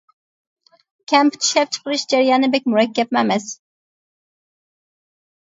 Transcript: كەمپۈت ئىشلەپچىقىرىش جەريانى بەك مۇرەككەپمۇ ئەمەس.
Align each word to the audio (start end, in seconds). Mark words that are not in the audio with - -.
كەمپۈت 1.11 1.45
ئىشلەپچىقىرىش 1.47 2.05
جەريانى 2.15 2.49
بەك 2.57 2.67
مۇرەككەپمۇ 2.73 3.21
ئەمەس. 3.23 3.47